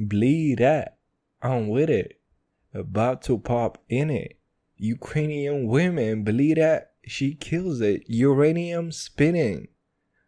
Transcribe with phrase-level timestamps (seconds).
[0.00, 0.98] Bleed that.
[1.42, 2.20] I'm with it.
[2.72, 4.38] About to pop in it.
[4.76, 8.04] Ukrainian women, believe that she kills it.
[8.06, 9.66] Uranium spinning.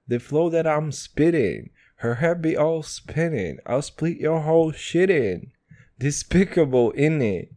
[0.09, 1.71] The flow that I'm spitting.
[1.97, 3.59] Her head be all spinning.
[3.65, 5.53] I'll split your whole shit in.
[6.01, 7.53] Despicable in it.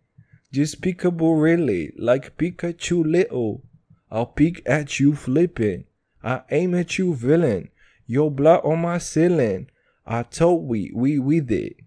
[0.51, 1.93] Despicable really.
[1.97, 3.63] Like Pikachu little.
[4.11, 5.85] I'll peek at you flipping.
[6.23, 7.69] I aim at you villain.
[8.05, 9.71] Your blood on my ceiling.
[10.05, 11.77] I told we, we with it.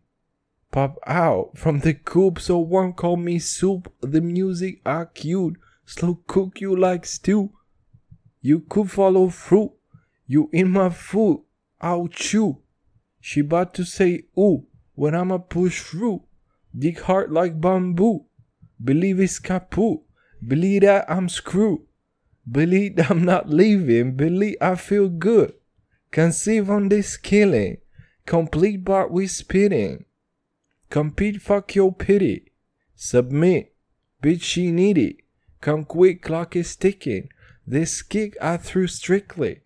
[0.76, 3.90] Pop out from the coop, so one call me soup.
[4.02, 5.56] The music are cute.
[5.86, 7.50] Slow cook you like stew.
[8.42, 9.72] You could follow through.
[10.26, 11.44] You in my food.
[11.80, 12.58] I'll chew.
[13.22, 16.24] She about to say ooh when I'ma push through.
[16.78, 18.26] Dig hard like bamboo.
[18.84, 20.00] Believe it's kaput.
[20.46, 21.80] Believe that I'm screwed.
[22.46, 24.14] Believe I'm not leaving.
[24.14, 25.54] Believe I feel good.
[26.10, 27.78] Conceive on this killing.
[28.26, 30.04] Complete but we spitting.
[30.90, 32.52] Compete fuck your pity.
[32.94, 33.74] Submit.
[34.22, 35.16] Bitch she need it.
[35.60, 37.28] Come quick clock is ticking.
[37.66, 39.60] This kick I threw strictly.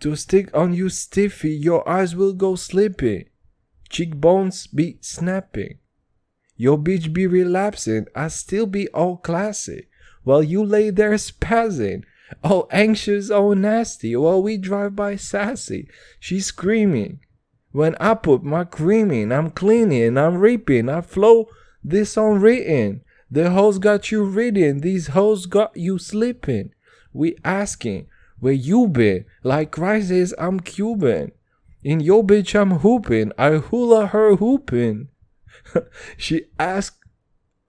[0.00, 3.26] To stick on you stiffy, your eyes will go slipping.
[3.90, 5.78] Cheekbones be snapping.
[6.56, 9.88] Your bitch be relapsing, I still be all classy.
[10.22, 12.04] While you lay there spazzing,
[12.44, 15.88] all anxious, all nasty, while we drive by sassy.
[16.18, 17.20] She screaming.
[17.72, 21.48] When I put my cream in, I'm cleaning, I'm reaping, I flow
[21.84, 23.02] this on written.
[23.30, 26.72] The hoes got you reading, these hoes got you sleeping.
[27.12, 28.06] We asking
[28.40, 31.32] where you been, like Christ says I'm Cuban.
[31.84, 35.08] In your bitch I'm hooping, I hula her hooping.
[36.16, 36.98] she asked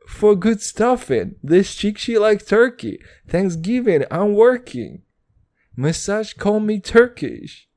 [0.08, 1.36] for good stuffing.
[1.44, 3.00] This chick she like turkey.
[3.28, 5.04] Thanksgiving I'm working.
[5.76, 7.70] Massage call me Turkish.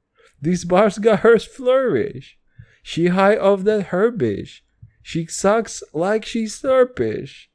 [0.45, 2.39] These bars got her flourish.
[2.83, 4.61] She high off that herbish.
[5.01, 7.49] She sucks like she's serpish.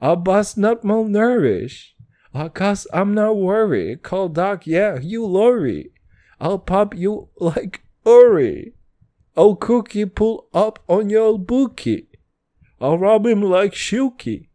[0.00, 1.90] I bust not malnourish.
[2.34, 3.94] I cause I'm not worry.
[3.94, 5.92] Call Doc, yeah, you lorry.
[6.40, 8.74] I'll pop you like Ori.
[9.36, 12.08] Oh, Cookie, pull up on your bookie.
[12.80, 14.48] I'll rob him like Shuki.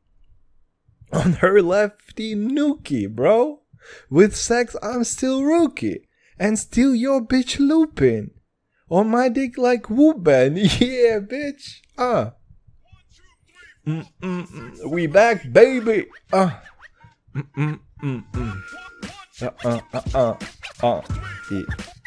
[1.14, 3.62] On her lefty nookie, bro.
[4.10, 6.07] With sex, I'm still rookie
[6.40, 8.32] and steal your bitch looping.
[8.90, 11.82] On my dick like whoopin', yeah, bitch.
[11.98, 12.32] Uh.
[13.86, 14.90] Mm, mm.
[14.90, 16.08] We back, baby.
[16.32, 16.52] Uh.
[17.36, 18.64] Mm, mm, mm.
[19.42, 20.36] Uh, uh, uh,
[20.84, 21.02] uh,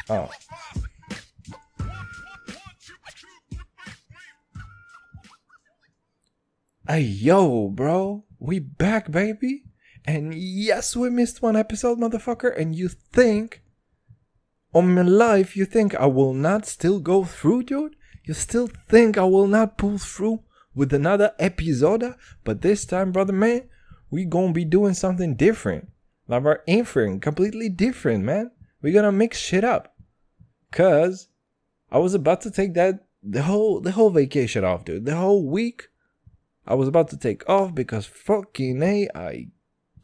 [0.09, 0.27] uh, uh.
[6.87, 8.25] Hey, yo, bro.
[8.39, 9.63] We back, baby.
[10.03, 12.57] And yes, we missed one episode, motherfucker.
[12.57, 13.61] And you think
[14.73, 17.95] on my life you think I will not still go through, dude?
[18.23, 20.43] You still think I will not pull through
[20.73, 22.15] with another episode?
[22.43, 23.63] But this time, brother man,
[24.09, 25.89] we gonna be doing something different.
[26.27, 28.51] Like we're infering completely different, man.
[28.81, 29.95] we gonna mix shit up.
[30.71, 31.27] Cause
[31.91, 35.05] I was about to take that the whole the whole vacation off, dude.
[35.05, 35.89] The whole week
[36.65, 39.47] I was about to take off because fucking A I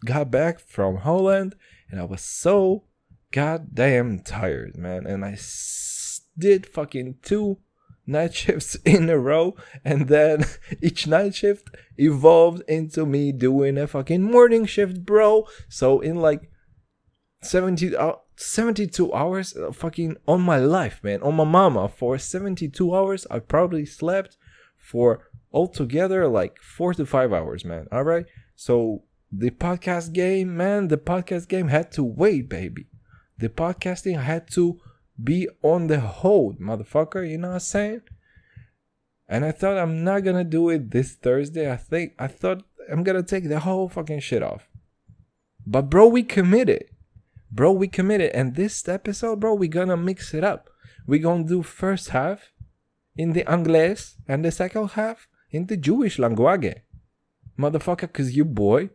[0.05, 1.55] got back from Holland
[1.89, 2.83] and I was so
[3.31, 5.05] goddamn tired, man.
[5.05, 7.57] And I s- did fucking two
[8.05, 10.45] night shifts in a row, and then
[10.81, 15.47] each night shift evolved into me doing a fucking morning shift, bro.
[15.69, 16.49] So in like
[17.41, 22.95] 70, uh, 72 hours, uh, fucking on my life, man, on my mama, for 72
[22.95, 24.37] hours, I probably slept
[24.77, 27.87] for altogether like four to five hours, man.
[27.91, 28.25] All right.
[28.55, 32.87] So the podcast game, man, the podcast game had to wait, baby
[33.39, 34.79] the podcasting had to
[35.21, 37.29] be on the hold, motherfucker.
[37.29, 38.01] You know what I'm saying?
[39.27, 41.71] And I thought I'm not gonna do it this Thursday.
[41.71, 44.67] I think I thought I'm gonna take the whole fucking shit off.
[45.65, 46.85] But bro, we committed.
[47.51, 48.31] Bro, we committed.
[48.31, 50.69] And this episode, bro, we gonna mix it up.
[51.05, 52.51] we gonna do first half
[53.15, 53.97] in the Anglais
[54.27, 56.75] and the second half in the Jewish language.
[57.57, 58.89] Motherfucker, cause you boy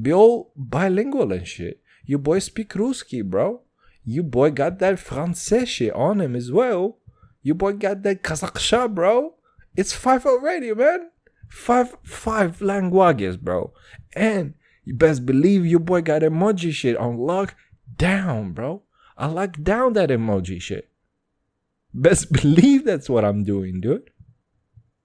[0.00, 1.82] be all bilingual and shit.
[2.04, 3.62] You boy speak Ruski, bro.
[4.10, 6.96] You boy got that Francesche on him as well.
[7.42, 9.34] You boy got that Kazakhsha, bro.
[9.76, 11.10] It's five already, man.
[11.50, 13.74] Five five languages, bro.
[14.14, 17.54] And you best believe your boy got emoji shit on lock
[17.98, 18.82] down, bro.
[19.18, 20.88] I lock down that emoji shit.
[21.92, 24.08] Best believe that's what I'm doing, dude.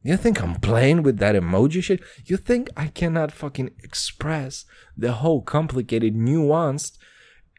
[0.01, 1.99] You think I'm playing with that emoji shit?
[2.25, 4.63] You think I cannot fucking express
[4.95, 6.97] the whole complicated, nuanced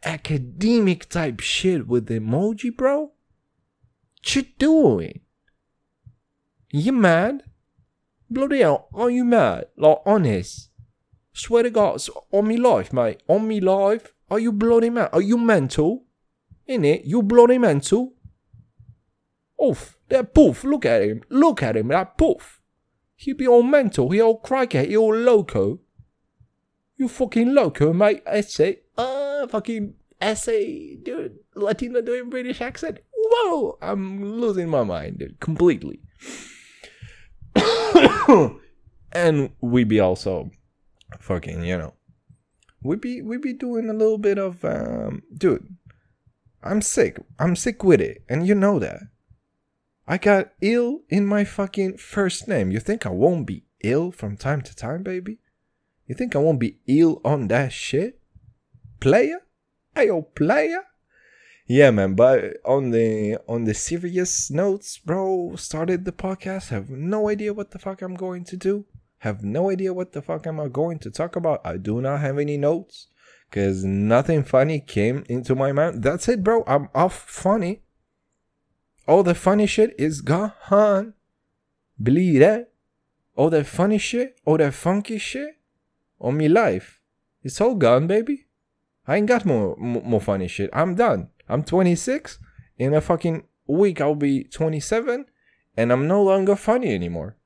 [0.05, 3.13] academic type shit with emoji, bro?
[4.21, 5.21] What you doing?
[6.71, 7.43] You mad?
[8.31, 9.67] Bloody hell, are you mad?
[9.77, 10.71] Like, honest.
[11.33, 12.01] Swear to God,
[12.33, 13.23] on me life, mate.
[13.29, 14.13] On me life.
[14.31, 15.11] Are you bloody mad?
[15.13, 16.05] Are you mental?
[16.67, 18.15] In it, you bloody mental.
[19.63, 21.23] Oof, that poof, look at him.
[21.29, 22.61] Look at him, that poof.
[23.17, 25.81] He be all mental, he all crackhead, he all loco.
[26.97, 28.23] You fucking loco, mate.
[28.27, 28.81] Essay.
[29.49, 31.39] Fucking essay, dude.
[31.55, 32.99] Latino doing British accent.
[33.13, 36.01] Whoa, I'm losing my mind, dude, completely.
[39.13, 40.51] and we be also
[41.21, 41.95] fucking, you know,
[42.83, 45.67] we be we be doing a little bit of um dude.
[46.63, 47.19] I'm sick.
[47.39, 49.01] I'm sick with it, and you know that.
[50.07, 52.71] I got ill in my fucking first name.
[52.71, 55.39] You think I won't be ill from time to time, baby?
[56.07, 58.21] You think I won't be ill on that shit?
[59.01, 59.41] Player?
[59.97, 60.83] Ayo, player?
[61.67, 67.29] Yeah, man, but on the on the serious notes, bro, started the podcast, have no
[67.29, 68.85] idea what the fuck I'm going to do.
[69.19, 71.63] Have no idea what the fuck am I going to talk about.
[71.65, 73.07] I do not have any notes
[73.49, 76.03] because nothing funny came into my mind.
[76.03, 76.65] That's it, bro.
[76.67, 77.81] I'm off funny.
[79.09, 81.15] All the funny shit is gone.
[82.03, 82.73] Believe that.
[83.37, 85.57] All that funny shit, all that funky shit
[86.21, 87.01] on me life.
[87.43, 88.44] It's all gone, baby.
[89.07, 90.71] I ain't got more more funny shit.
[90.73, 91.29] I'm done.
[91.49, 92.39] I'm 26.
[92.79, 95.27] In a fucking week, I'll be 27,
[95.77, 97.37] and I'm no longer funny anymore.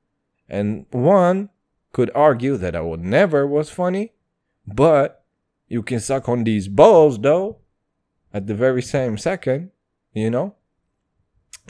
[0.49, 1.49] And one
[1.91, 4.13] could argue that I would never was funny,
[4.65, 5.23] but
[5.67, 7.57] you can suck on these balls though,
[8.33, 9.71] at the very same second,
[10.13, 10.55] you know.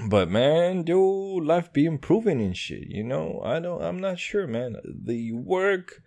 [0.08, 3.42] But man, dude, life be improving and shit, you know.
[3.44, 3.82] I don't.
[3.82, 4.78] I'm not sure, man.
[4.86, 6.02] The work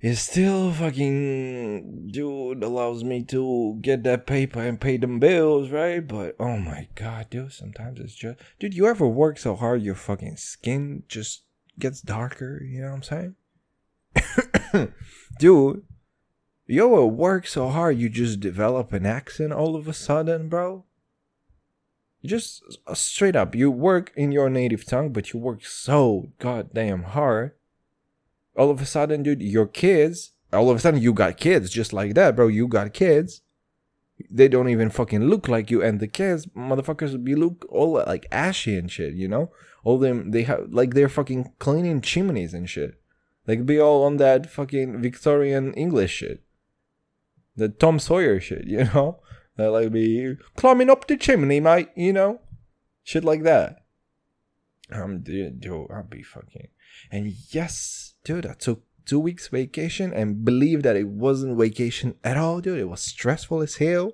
[0.00, 6.06] is still fucking dude allows me to get that paper and pay them bills, right?
[6.06, 9.94] But oh my god, dude, sometimes it's just dude, you ever work so hard your
[9.94, 11.42] fucking skin just
[11.78, 13.34] gets darker, you know what I'm
[14.72, 14.92] saying?
[15.38, 15.82] dude,
[16.66, 20.84] you ever work so hard you just develop an accent all of a sudden, bro?
[22.24, 27.02] Just uh, straight up, you work in your native tongue, but you work so goddamn
[27.02, 27.52] hard
[28.60, 31.94] all of a sudden, dude, your kids, all of a sudden you got kids just
[31.94, 32.48] like that, bro.
[32.48, 33.40] You got kids.
[34.30, 38.26] They don't even fucking look like you, and the kids, motherfuckers, be look all like
[38.30, 39.50] ashy and shit, you know.
[39.82, 43.00] All them, they have like they're fucking cleaning chimneys and shit.
[43.46, 46.42] Could be all on that fucking Victorian English shit,
[47.56, 49.20] the Tom Sawyer shit, you know.
[49.56, 52.42] They like be climbing up the chimney, mate, you know,
[53.04, 53.84] shit like that.
[54.92, 56.68] I'm dude, dude, I'll be fucking.
[57.10, 62.36] And yes, dude, I took two weeks vacation and believe that it wasn't vacation at
[62.36, 62.78] all, dude.
[62.78, 64.12] It was stressful as hell.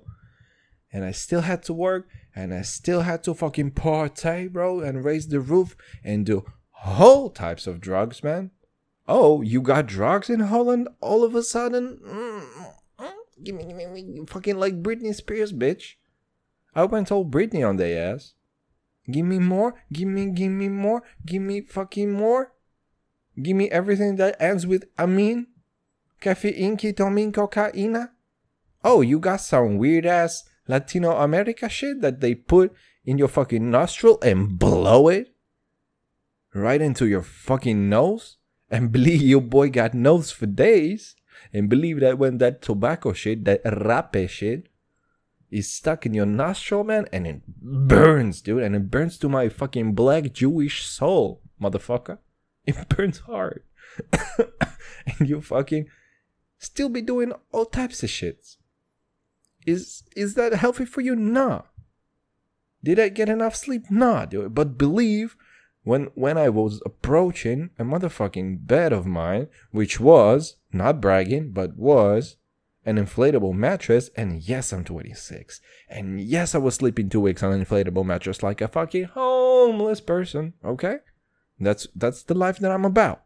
[0.91, 5.03] And I still had to work and I still had to fucking party, bro, and
[5.03, 8.51] raise the roof and do whole types of drugs, man.
[9.07, 11.99] Oh, you got drugs in Holland all of a sudden?
[13.43, 15.95] Give me, give me, fucking like Britney Spears, bitch.
[16.73, 18.33] I went all Britney on their ass.
[19.09, 22.51] Give me more, give me, give me more, give me fucking more.
[23.41, 25.47] Give me everything that ends with amin.
[26.19, 28.09] Caffeine, ketamine, cocaine.
[28.83, 32.73] Oh, you got some weird ass Latino America shit that they put
[33.05, 35.33] in your fucking nostril and blow it
[36.53, 38.37] right into your fucking nose
[38.69, 41.15] and believe your boy got nose for days
[41.53, 44.69] and believe that when that tobacco shit, that rape shit,
[45.49, 49.47] is stuck in your nostril, man, and it burns, dude, and it burns to my
[49.47, 52.17] fucking black Jewish soul, motherfucker.
[52.81, 53.63] It burns hard.
[55.19, 55.87] and you fucking
[56.57, 58.57] still be doing all types of shits.
[59.65, 61.15] Is is that healthy for you?
[61.15, 61.63] Nah.
[62.83, 63.89] Did I get enough sleep?
[63.89, 64.53] Nah, dude.
[64.53, 65.35] But believe
[65.83, 71.77] when when I was approaching a motherfucking bed of mine, which was not bragging, but
[71.77, 72.35] was
[72.85, 75.59] an inflatable mattress, and yes, I'm 26.
[75.89, 79.99] And yes, I was sleeping two weeks on an inflatable mattress like a fucking homeless
[79.99, 80.97] person, okay?
[81.59, 83.23] That's that's the life that I'm about.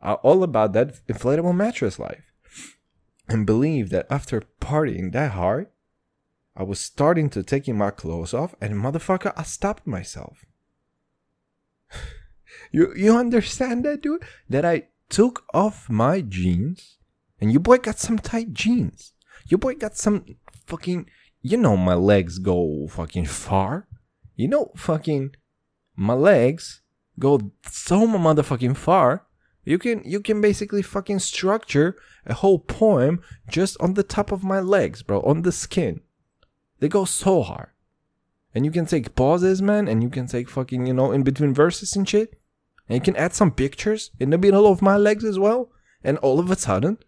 [0.00, 2.32] I'm all about that inflatable mattress life.
[3.28, 5.68] And believe that after partying that hard,
[6.54, 10.44] I was starting to taking my clothes off, and motherfucker, I stopped myself.
[12.72, 14.22] you you understand that, dude?
[14.50, 16.98] That I took off my jeans,
[17.40, 19.12] and your boy got some tight jeans.
[19.46, 20.26] Your boy got some
[20.66, 21.08] fucking.
[21.40, 23.88] You know my legs go fucking far.
[24.36, 25.34] You know fucking
[25.96, 26.81] my legs
[27.18, 29.26] go so motherfucking far.
[29.64, 34.44] You can you can basically fucking structure a whole poem just on the top of
[34.44, 36.00] my legs, bro, on the skin.
[36.80, 37.68] They go so hard.
[38.54, 41.54] And you can take pauses, man, and you can take fucking, you know, in between
[41.54, 42.38] verses and shit.
[42.88, 45.70] And you can add some pictures in the middle of my legs as well.
[46.04, 46.98] And all of a sudden,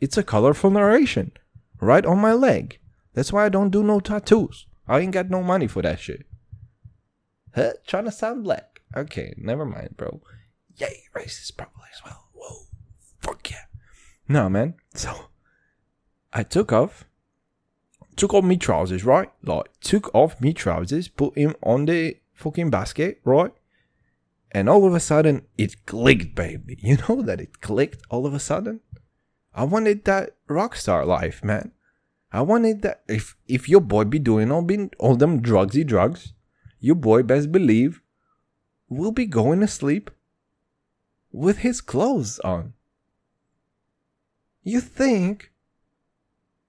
[0.00, 1.32] it's a colorful narration
[1.80, 2.78] right on my leg.
[3.14, 4.66] That's why I don't do no tattoos.
[4.88, 6.26] I ain't got no money for that shit.
[7.54, 7.72] Huh?
[7.86, 8.69] Trying to sound black.
[8.96, 10.20] Okay, never mind, bro.
[10.76, 12.28] Yay, racist probably as well.
[12.32, 12.66] Whoa.
[13.20, 13.64] Fuck yeah.
[14.28, 14.74] No, man.
[14.94, 15.26] So,
[16.32, 17.04] I took off
[18.20, 19.30] took off me trousers, right?
[19.42, 23.52] Like, took off me trousers, put him on the fucking basket, right?
[24.52, 26.76] And all of a sudden, it clicked, baby.
[26.82, 28.80] You know that it clicked all of a sudden?
[29.54, 31.72] I wanted that rockstar life, man.
[32.30, 33.02] I wanted that.
[33.08, 36.34] If if your boy be doing all, be, all them drugsy drugs,
[36.78, 38.00] your boy best believe
[38.90, 40.10] will be going to sleep
[41.32, 42.74] with his clothes on.
[44.62, 45.52] You think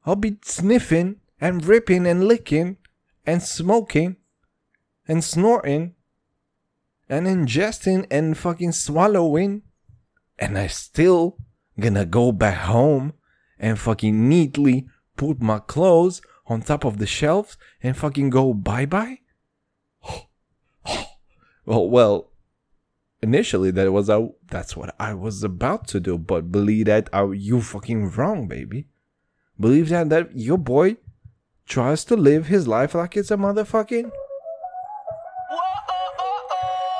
[0.05, 2.77] I'll be sniffing and ripping and licking
[3.25, 4.15] and smoking
[5.07, 5.95] and snorting
[7.09, 9.63] and ingesting and fucking swallowing
[10.39, 11.37] and I still
[11.79, 13.13] gonna go back home
[13.59, 14.87] and fucking neatly
[15.17, 19.19] put my clothes on top of the shelves and fucking go bye bye?
[21.71, 22.31] Well, well,
[23.21, 27.33] initially that was a, that's what I was about to do, but believe that are
[27.33, 28.87] you fucking wrong, baby.
[29.57, 30.97] Believe that that your boy
[31.65, 34.11] tries to live his life like it's a motherfucking.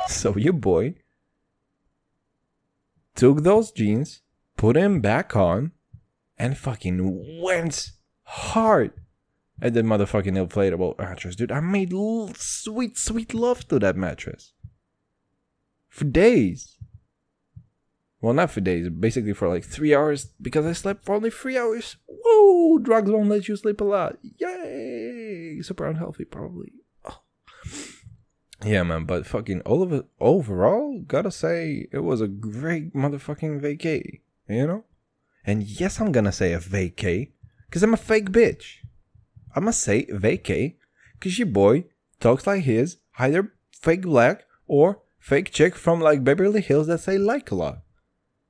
[0.07, 0.95] So your boy
[3.13, 4.21] took those jeans,
[4.55, 5.73] put them back on,
[6.37, 7.91] and fucking went
[8.23, 8.93] hard
[9.61, 11.51] at the motherfucking inflatable mattress, dude.
[11.51, 11.91] I made
[12.37, 14.53] sweet, sweet love to that mattress
[15.91, 16.77] for days.
[18.21, 21.57] Well, not for days, basically for like three hours because I slept for only three
[21.57, 21.98] hours.
[22.07, 24.17] Whoa, drugs won't let you sleep a lot.
[24.21, 25.60] Yay!
[25.62, 26.71] Super unhealthy, probably.
[27.05, 27.19] Oh.
[28.63, 33.60] Yeah, man, but fucking all of it overall, gotta say, it was a great motherfucking
[33.60, 34.86] vacay, you know?
[35.43, 37.31] And yes, I'm gonna say a vacay,
[37.65, 38.77] because I'm a fake bitch.
[39.55, 40.75] I must say vacay,
[41.13, 41.86] because your boy
[42.19, 47.17] talks like his, either fake black or fake chick from like Beverly Hills that say
[47.17, 47.83] like a lot.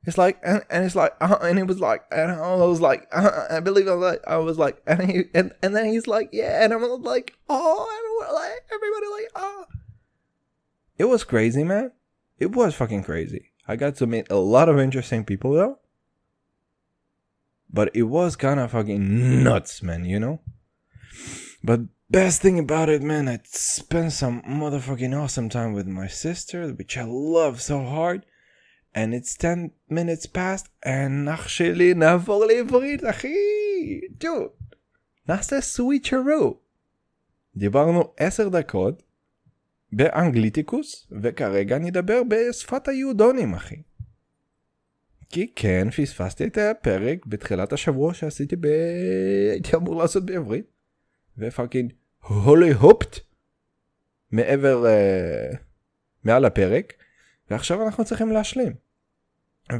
[0.03, 3.07] It's like, and, and it's like, uh, and it was like, and I was like,
[3.11, 6.07] uh, I believe I was like, I was like, and he, and, and then he's
[6.07, 9.65] like, yeah, and I'm like, oh, and like, everybody like, oh.
[10.97, 11.91] It was crazy, man.
[12.39, 13.51] It was fucking crazy.
[13.67, 15.77] I got to meet a lot of interesting people though.
[17.71, 20.41] But it was kind of fucking nuts, man, you know?
[21.63, 26.59] But best thing about it, man, I spent some motherfucking awesome time with my sister,
[26.79, 27.05] which I
[27.37, 28.21] love so hard.
[28.93, 33.35] and it's 10 minutes past, and אח שלי נעבור לעברית, אחי!
[34.11, 34.49] דוד,
[35.29, 36.59] נעשה סוויצ'רו.
[37.55, 39.03] דיברנו 10 דקות
[39.91, 43.81] באנגליטיקוס, וכרגע נדבר בשפת היהודונים, אחי.
[45.29, 48.65] כי כן, פספסתי את הפרק בתחילת השבוע שעשיתי ב...
[49.51, 50.65] הייתי אמור לעשות בעברית.
[51.37, 51.93] ופאקינג
[52.27, 53.19] הולי הופט
[54.31, 55.57] מעבר, uh,
[56.23, 56.93] מעל הפרק.
[57.51, 58.73] ועכשיו אנחנו צריכים להשלים.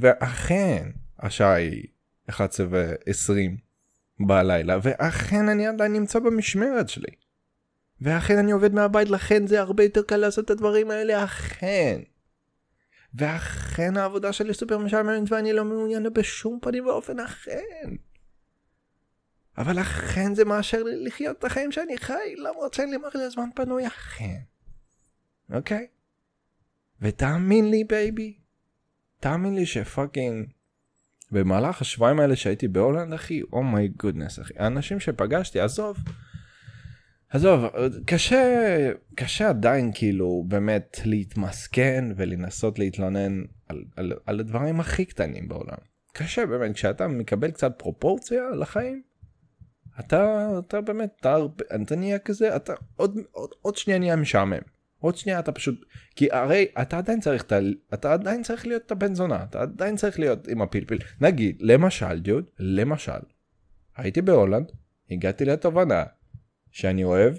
[0.02, 1.88] ואכן, השעה היא
[2.30, 3.52] 11 ו-20
[4.20, 7.12] בלילה, ואכן אני עדיין נמצא במשמרת שלי.
[8.02, 12.00] ואכן אני עובד מהבית, לכן זה הרבה יותר קל לעשות את הדברים האלה, אכן.
[13.14, 17.90] ואכן העבודה שלי סופר משעממת ואני לא מעוניין בשום פנים ואופן, אכן.
[19.58, 23.50] אבל אכן זה מאשר לי לחיות את החיים שאני חי, למרות שאין לי מלא זמן
[23.56, 24.40] פנוי, אכן.
[25.54, 25.88] אוקיי?
[27.02, 28.38] ותאמין לי בייבי,
[29.20, 30.48] תאמין לי שפאקינג
[31.32, 35.98] במהלך השבועיים האלה שהייתי בהולנד אחי, אומיי oh גודנס אחי, האנשים שפגשתי, עזוב,
[37.30, 37.66] עזוב,
[38.06, 45.78] קשה, קשה עדיין כאילו באמת להתמסכן ולנסות להתלונן על, על, על הדברים הכי קטנים בעולם.
[46.14, 49.02] קשה באמת, כשאתה מקבל קצת פרופורציה לחיים,
[50.06, 51.38] אתה, אתה באמת, אתה,
[51.84, 54.62] אתה נהיה כזה, אתה עוד, עוד, עוד שנייה נהיה משעמם.
[55.02, 57.46] עוד שנייה אתה פשוט כי הרי אתה עדיין צריך
[57.94, 60.98] אתה עדיין צריך להיות את הבן זונה אתה עדיין צריך להיות עם הפלפל.
[61.22, 63.22] נגיד למשל דוד למשל
[63.96, 64.72] הייתי בהולנד
[65.12, 66.04] הגעתי לתובנה
[66.72, 67.34] שאני אוהב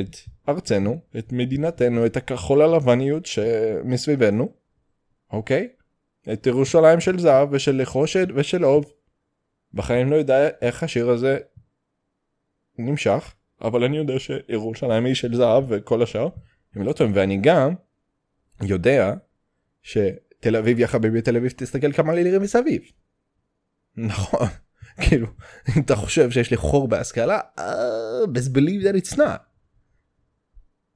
[0.00, 0.16] את
[0.48, 4.52] ארצנו את מדינתנו את הכחול הלבניות שמסביבנו
[5.32, 5.68] אוקיי?
[6.32, 8.92] את ירושלים של זהב ושל נחושת ושל אוב.
[9.74, 11.38] בחיים לא יודע איך השיר הזה
[12.78, 16.28] נמשך אבל אני יודע שירושלים היא של זהב וכל השאר
[16.76, 17.74] אם לא טועים ואני גם
[18.62, 19.14] יודע
[19.82, 22.82] שתל אביב יא חביבי תל אביב תסתכל כמה לירים מסביב.
[23.96, 24.48] נכון
[25.02, 25.26] כאילו
[25.76, 27.40] אם אתה חושב שיש לי חור בהשכלה
[28.34, 29.20] best believe that.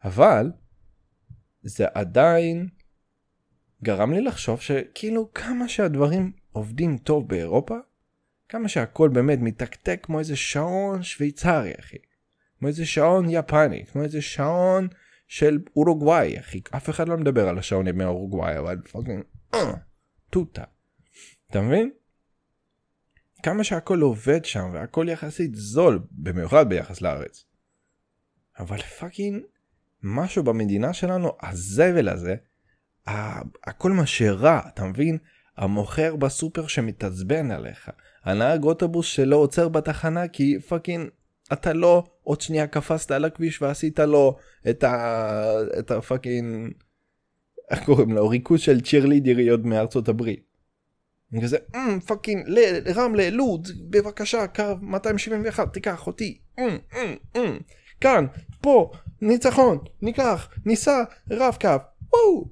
[0.04, 0.52] אבל
[1.62, 2.68] זה עדיין
[3.82, 7.76] גרם לי לחשוב שכאילו כמה שהדברים עובדים טוב באירופה,
[8.50, 11.96] כמה שהכל באמת מתקתק כמו איזה שעון שוויצרי אחי.
[12.58, 14.88] כמו איזה שעון יפני, כמו איזה שעון
[15.28, 16.60] של אורוגוואי אחי.
[16.76, 19.22] אף אחד לא מדבר על השעונים מאורוגוואי אבל פאקינג
[19.54, 19.72] אה,
[20.30, 20.64] טוטה.
[21.50, 21.90] אתה מבין?
[23.42, 27.44] כמה שהכל עובד שם והכל יחסית זול במיוחד ביחס לארץ.
[28.58, 29.42] אבל פאקינג
[30.02, 32.34] משהו במדינה שלנו הזבל הזה
[33.64, 35.18] הכל מה שרע אתה מבין
[35.56, 37.90] המוכר בסופר שמתעצבן עליך
[38.24, 41.08] הנהג אוטובוס שלא עוצר בתחנה כי פאקינג
[41.52, 44.36] אתה לא עוד שנייה קפצת על הכביש ועשית לו
[44.70, 45.54] את ה...
[45.78, 46.72] את הפאקינג
[47.70, 50.50] איך קוראים לו ריכוז של צ'ירלידריות מארצות הברית.
[51.42, 52.46] כזה אמ, פאקינג
[52.96, 56.78] רמלה לוד בבקשה קו 271 תיקח אותי אמ,
[57.36, 57.58] אמ,
[58.00, 58.26] כאן
[58.60, 61.68] פה ניצחון ניקח ניסע רב קו
[62.12, 62.48] וואו.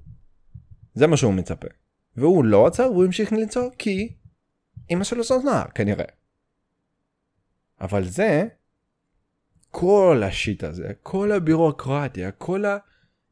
[0.95, 1.67] זה מה שהוא מצפה.
[2.17, 4.13] והוא לא עצר והוא המשיך לנסוע כי
[4.91, 6.05] אמא שלו זונה כנראה.
[7.81, 8.49] אבל זה
[9.71, 12.79] כל השיט הזה כל הבירוקרטיה כל ה...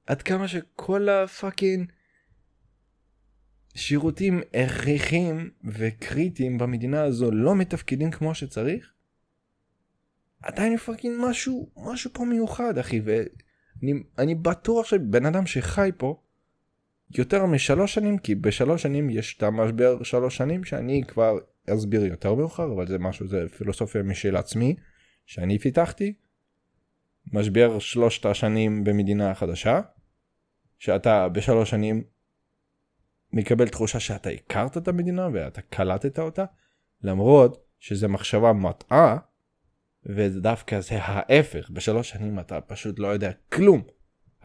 [0.06, 1.92] עד כמה שכל הפאקינג
[3.74, 8.92] שירותים הכרחיים וקריטיים במדינה הזו לא מתפקדים כמו שצריך
[10.42, 16.22] עדיין פאקינג משהו משהו פה מיוחד אחי ואני בטוח שבן אדם שחי פה
[17.10, 21.38] יותר משלוש שנים כי בשלוש שנים יש את המשבר שלוש שנים שאני כבר
[21.70, 24.76] אסביר יותר מאוחר אבל זה משהו זה פילוסופיה משל עצמי
[25.26, 26.14] שאני פיתחתי.
[27.32, 29.80] משבר שלושת השנים במדינה חדשה
[30.78, 32.04] שאתה בשלוש שנים
[33.32, 36.44] מקבל תחושה שאתה הכרת את המדינה ואתה קלטת אותה
[37.02, 39.16] למרות שזה מחשבה מטעה
[40.06, 43.82] ודווקא זה ההפך בשלוש שנים אתה פשוט לא יודע כלום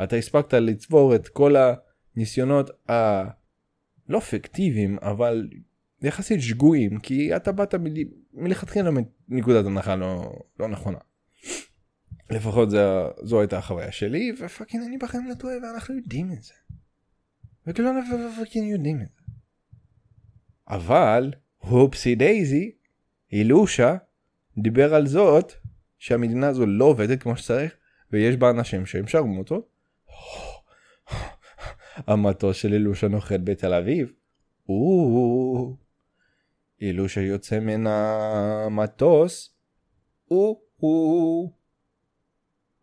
[0.03, 1.55] אתה הספקת לצבור את כל
[2.15, 5.49] הניסיונות הלא פיקטיביים אבל
[6.01, 7.75] יחסית שגויים כי אתה באת.
[8.33, 8.89] מלכתחילה
[9.27, 10.97] מנקודת הנחה לא, לא נכונה.
[12.29, 12.83] לפחות זה,
[13.23, 16.53] זו הייתה החוויה שלי ופאקינג אני בחיים לא טועה ואנחנו יודעים את זה.
[17.67, 17.99] וכולנו
[18.39, 19.21] פאקינג יודעים את זה.
[20.67, 22.71] אבל הופסי דייזי
[23.31, 23.95] אילושה
[24.57, 25.53] דיבר על זאת
[25.99, 27.75] שהמדינה הזו לא עובדת כמו שצריך
[28.11, 29.69] ויש בה אנשים שהם שרמוטות.
[31.95, 34.13] המטוס של אילושה נוחת בתל אביב.
[36.81, 39.55] אילושה יוצא מן המטוס.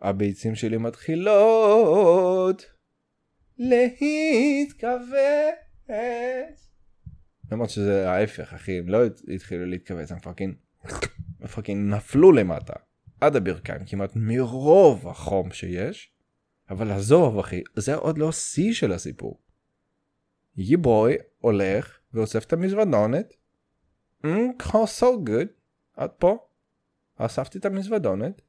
[0.01, 2.67] הביצים שלי מתחילות
[3.59, 4.99] להתכווץ.
[7.53, 8.99] למרות שזה ההפך אחי הם לא
[9.35, 10.19] התחילו להתכווץ הם
[11.49, 12.75] פאקינג נפלו למטה
[13.21, 16.18] עד הברכיים כמעט מרוב החום שיש.
[16.71, 19.41] אבל עזוב אחי זה עוד לא שיא של הסיפור.
[20.57, 23.35] ייבוי הולך ואוסף את המזוודונת.
[24.27, 24.29] Mm,
[25.01, 25.49] so good.
[25.97, 26.39] עד פה.
[27.17, 28.43] אספתי את המזוודונת.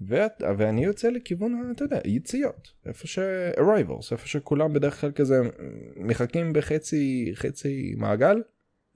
[0.00, 3.18] ואת, ואני יוצא לכיוון, אתה יודע, יציאות, איפה ש...
[3.56, 5.40] arrivals, איפה שכולם בדרך כלל כזה
[5.96, 8.42] מחכים בחצי חצי מעגל,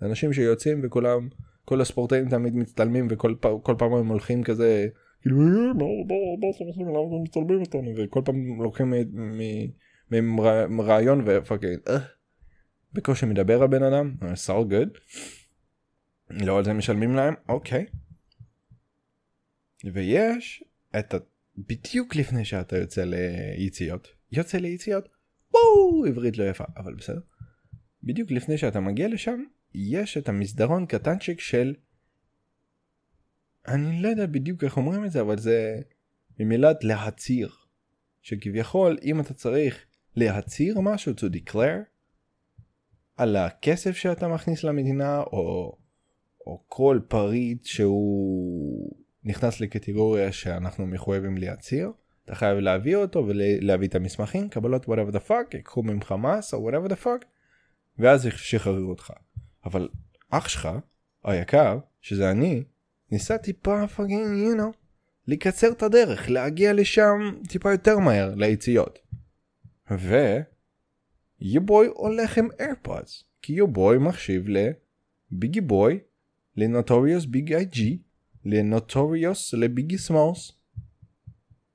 [0.03, 1.29] אנשים שיוצאים וכולם,
[1.65, 4.89] כל הספורטאים תמיד מצטלמים וכל כל פעם הם הולכים כזה,
[5.23, 8.95] כאילו, אה, מה אתם עושים, למה אתם מצטלמים אותנו, וכל פעם לוקחים
[10.11, 11.99] מהם רעיון ופאקינג, אה,
[12.93, 14.15] בקושי מדבר הבן אדם,
[14.47, 14.99] so good,
[16.31, 17.87] לא על זה משלמים להם, אוקיי.
[19.85, 20.65] ויש
[20.99, 21.19] את ה...
[21.59, 25.09] בדיוק לפני שאתה יוצא ליציאות יוצא ליציאות
[25.53, 27.21] וואו עברית לא יפה אבל בסדר.
[28.03, 29.43] בדיוק לפני שאתה מגיע לשם
[29.75, 31.75] יש את המסדרון קטנצ'יק של
[33.69, 35.81] אני לא יודע בדיוק איך אומרים את זה אבל זה
[36.41, 37.51] ממילת להצהיר
[38.23, 39.85] שכביכול אם אתה צריך
[40.17, 41.85] להצהיר משהו to declare
[43.17, 45.77] על הכסף שאתה מכניס למדינה או,
[46.47, 48.93] או כל פריט שהוא
[49.25, 51.93] נכנס לקטגוריה שאנחנו מחויבים להצהיר,
[52.25, 56.71] אתה חייב להביא אותו ולהביא את המסמכים, קבלות whatever the fuck, יקחו ממך מס או
[56.71, 57.25] whatever the fuck,
[57.99, 59.13] ואז ישחררו אותך.
[59.65, 59.89] אבל
[60.31, 60.69] אח שלך,
[61.25, 62.65] היקר, שזה אני,
[63.11, 64.77] ניסה טיפה פאקינג, you know,
[65.27, 67.19] לקצר את הדרך, להגיע לשם
[67.49, 68.99] טיפה יותר מהר, ליציאות.
[69.91, 70.17] ו...
[71.41, 75.99] יובוי הולך עם איירפודס, כי יובוי מחשיב לביגי בוי,
[76.57, 77.99] לנוטוריוס ביג איי ג'י,
[78.45, 80.53] לנוטוריוס לביגי סמוס.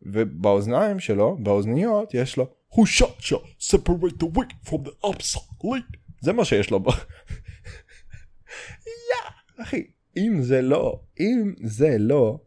[0.02, 6.34] ובאוזניים שלו, באוזניות, יש לו who shot you separate the weak from the obsolete זה
[6.34, 6.88] מה שיש לו ב...
[8.86, 9.30] יא,
[9.64, 9.84] אחי,
[10.17, 12.39] אם זה לא, אם זה לא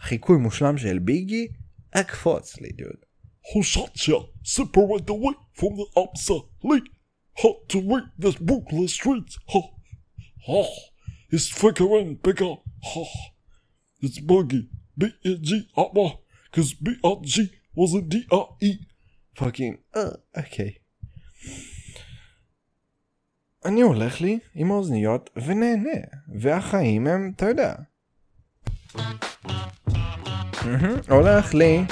[0.00, 1.48] חיקוי מושלם של ביגי,
[1.90, 3.04] אקפוץ לי דוד.
[3.52, 6.88] who shot ya, separate away from the obsolete.
[7.36, 9.60] Hard to read this Brooklyn streets, ha,
[10.46, 10.64] ha,
[11.30, 13.04] it's thicker and bigger, ha,
[14.00, 16.10] it's buggy, B-E-G, upper,
[16.52, 18.72] cause B-R-G wasn't D-R-E.
[19.36, 20.02] פאקינג, אה,
[20.36, 20.70] אוקיי.
[23.65, 25.99] אני הולך לי עם האוזניות ונהנה,
[26.39, 27.73] והחיים הם, אתה יודע.
[31.09, 31.83] הולך לי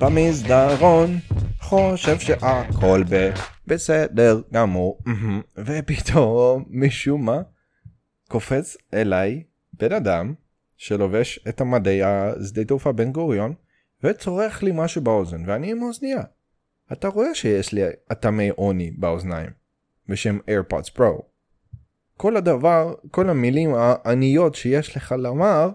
[0.00, 1.18] במסדרון,
[1.60, 3.30] חושב שהכל ב...
[3.66, 4.98] בסדר גמור,
[5.58, 7.40] ופתאום משום מה
[8.28, 9.42] קופץ אליי
[9.72, 10.34] בן אדם
[10.76, 13.54] שלובש את המדי השדה תעופה בן גוריון
[14.02, 16.22] וצורח לי משהו באוזן ואני עם האוזנייה.
[16.92, 19.57] אתה רואה שיש לי אטמי עוני באוזניים
[20.08, 21.22] בשם AirPods Pro.
[22.16, 25.70] כל הדבר, כל המילים העניות שיש לך לומר,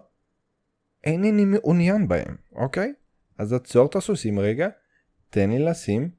[1.03, 2.93] אינני מעוניין בהם, אוקיי?
[3.37, 4.67] אז עצור את הסוסים רגע,
[5.29, 6.09] תן לי לשים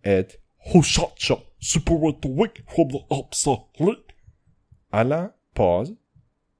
[0.00, 0.32] את
[1.62, 4.12] separate away from the obsolete.
[4.92, 5.92] על הפוז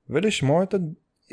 [0.09, 0.77] ולשמוע את ה...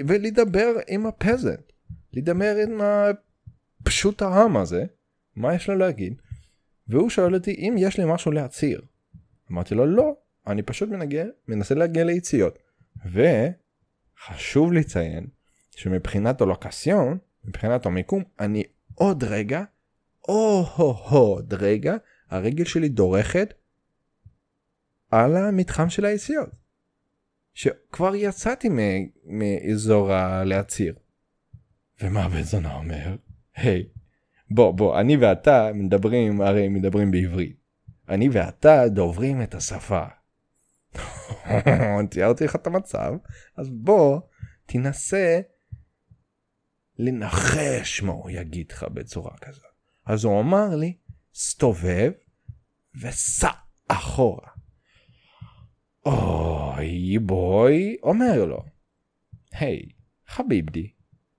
[0.08, 1.72] ולדבר עם הפזנט.
[2.14, 4.86] לדבר עם הפשוט העם הזה,
[5.36, 6.22] מה יש לו להגיד.
[6.88, 8.82] והוא שואל אותי אם יש לי משהו להצהיר.
[9.52, 10.16] אמרתי לו לא,
[10.48, 12.60] אני פשוט מנגע, מנסה להגיע ליציאות.
[13.06, 15.28] וחשוב לציין
[15.72, 18.64] שמבחינת הלוקסיון, מבחינת המיקום, אני
[18.96, 19.64] עוד רגע,
[20.28, 21.96] או הו עוד רגע,
[22.30, 23.54] הרגל שלי דורכת
[25.12, 26.50] על המתחם של היציאות.
[27.54, 28.70] שכבר יצאתי
[29.26, 30.96] מאזור הלהצהיר.
[32.02, 33.16] ומה בן זונה אומר?
[33.56, 34.00] היי, hey,
[34.52, 37.59] בוא בוא, אני ואתה מדברים, הרי מדברים בעברית.
[38.10, 40.04] אני ואתה דוברים את השפה.
[42.12, 43.14] תיארתי לך את המצב,
[43.58, 44.20] אז בוא
[44.66, 45.40] תנסה
[47.00, 49.64] לנחש מה הוא יגיד לך בצורה כזאת.
[50.06, 50.98] אז הוא אמר לי,
[51.36, 52.12] סתובב
[53.02, 53.52] וסע
[53.88, 54.48] אחורה.
[56.06, 58.64] אוי בוי, אומר לו,
[59.52, 59.90] היי,
[60.28, 60.92] חביבדי,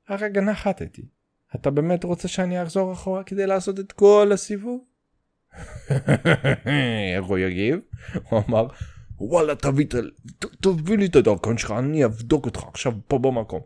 [0.08, 1.08] הרגע נחתתי.
[1.54, 4.89] אתה באמת רוצה שאני אחזור אחורה כדי לעשות את כל הסיבוב?
[7.16, 7.78] איך הוא יגיב?
[8.28, 8.66] הוא אמר,
[9.20, 9.86] וואלה תביא,
[10.60, 13.60] תביא לי את הדרכון שלך, אני אבדוק אותך עכשיו פה במקום.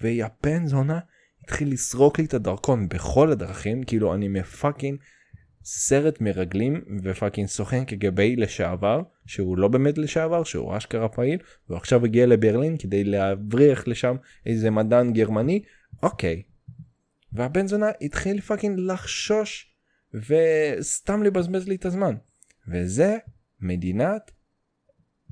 [0.00, 0.98] ויפן זונה
[1.44, 4.98] התחיל לסרוק לי את הדרכון בכל הדרכים, כאילו אני מפאקינג
[5.64, 12.04] סרט מרגלים ופאקינג סוכן קג"ב לשעבר, שהוא לא באמת לשעבר, שהוא אשכרה פעיל, והוא עכשיו
[12.04, 15.62] הגיע לברלין כדי להבריח לשם איזה מדען גרמני,
[16.02, 16.42] אוקיי.
[17.32, 19.67] והבן זונה התחיל פאקינג לחשוש
[20.14, 22.16] וסתם לבזבז לי את הזמן.
[22.68, 23.16] וזה
[23.60, 24.30] מדינת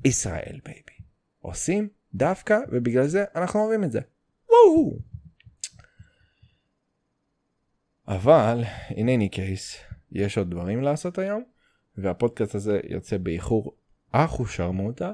[0.05, 0.97] ישראל בייבי.
[1.39, 3.99] עושים דווקא ובגלל זה אנחנו אוהבים את זה.
[4.49, 4.99] וואו.
[8.07, 11.43] אבל in any case יש עוד דברים לעשות היום
[11.97, 13.75] והפודקאסט הזה יוצא באיחור
[14.11, 15.13] אחו שרמוטה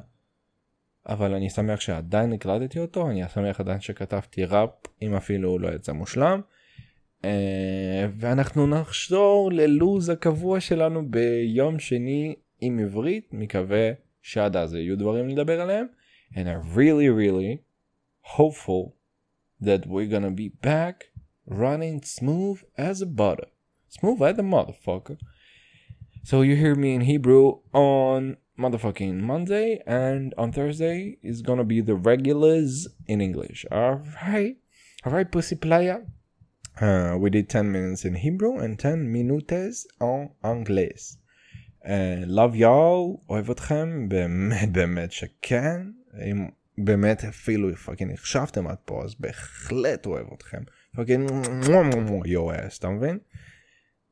[1.09, 4.69] אבל אני שמח שעדיין הקלטתי אותו אני שמח עדיין שכתבתי ראפ
[5.01, 6.41] אם אפילו הוא לא יצא מושלם
[8.17, 15.61] ואנחנו נחזור ללוז הקבוע שלנו ביום שני עם עברית מקווה שעד אז יהיו דברים לדבר
[15.61, 15.85] עליהם
[16.33, 17.61] and I really really
[18.37, 18.95] hopeful
[19.61, 20.95] that we're gonna be back
[21.47, 23.49] running smooth as a butter
[23.89, 25.17] smooth as a motherfucker
[26.23, 31.81] so you hear me in Hebrew on motherfucking Monday and on Thursday is gonna be
[31.81, 34.55] the regulars in English alright
[35.05, 35.97] alright pussy player
[36.81, 41.17] Uh, we did 10 minutes in Hebrew and 10 minutes en anglais.
[41.85, 45.81] Uh, love y'all, אוהב אתכם, באמת באמת שכן.
[46.31, 50.61] אם באמת אפילו פאקינג נחשבתם עד פה, אז בהחלט אוהב אתכם.
[50.95, 51.31] פאקינג
[52.25, 53.19] יו-אס, אתה מבין?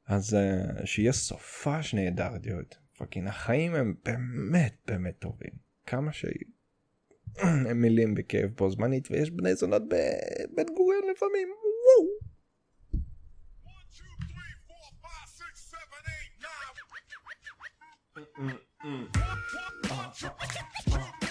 [0.08, 2.76] אז uh, שיהיה סופש נהדר, דיוט.
[2.98, 5.52] פאקינג החיים הם באמת באמת טובים.
[5.86, 11.48] כמה שהם מילים בכאב בו זמנית, ויש בני זונות בבן גוריון לפעמים.
[11.48, 12.31] וואו.
[18.38, 19.08] 嗯嗯。
[19.90, 21.31] 啊啊啊